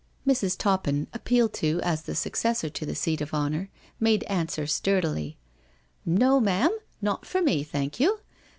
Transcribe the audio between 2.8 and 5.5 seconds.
the seat of honour, made answer sturdily:"